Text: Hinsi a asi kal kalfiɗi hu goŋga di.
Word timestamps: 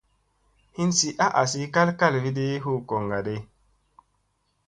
Hinsi 0.75 1.09
a 1.25 1.27
asi 1.41 1.61
kal 1.73 1.89
kalfiɗi 1.99 2.45
hu 2.63 2.71
goŋga 2.87 3.19
di. 3.25 3.35